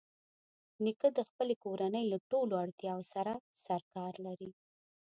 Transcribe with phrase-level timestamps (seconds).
[0.83, 3.33] نیکه د خپلې کورنۍ له ټولو اړتیاوو سره
[3.65, 4.51] سرکار لري.